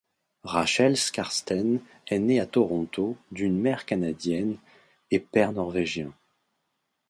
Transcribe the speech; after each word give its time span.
Rachel 0.45 0.97
Skarsten 0.97 1.79
est 2.07 2.17
née 2.17 2.39
à 2.39 2.47
Toronto 2.47 3.15
d'une 3.31 3.55
mère 3.59 3.85
canadienne 3.85 4.57
et 5.11 5.19
père 5.19 5.51
norvégien. 5.51 6.11